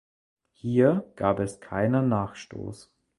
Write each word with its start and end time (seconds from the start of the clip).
Hier 0.53 1.05
gab 1.15 1.39
es 1.39 1.59
keinen 1.59 2.09
Nachstoß. 2.09 2.89